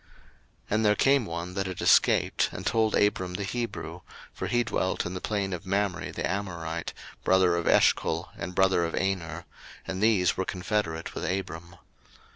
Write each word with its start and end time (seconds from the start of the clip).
01:014:013 0.01 0.09
And 0.71 0.85
there 0.85 0.95
came 0.95 1.25
one 1.27 1.53
that 1.53 1.67
had 1.67 1.79
escaped, 1.79 2.49
and 2.51 2.65
told 2.65 2.95
Abram 2.95 3.35
the 3.35 3.43
Hebrew; 3.43 4.01
for 4.33 4.47
he 4.47 4.63
dwelt 4.63 5.05
in 5.05 5.13
the 5.13 5.21
plain 5.21 5.53
of 5.53 5.67
Mamre 5.67 6.11
the 6.11 6.27
Amorite, 6.27 6.91
brother 7.23 7.55
of 7.55 7.67
Eshcol, 7.67 8.29
and 8.35 8.55
brother 8.55 8.83
of 8.83 8.95
Aner: 8.95 9.45
and 9.85 10.01
these 10.01 10.35
were 10.35 10.43
confederate 10.43 11.13
with 11.13 11.23
Abram. 11.23 11.75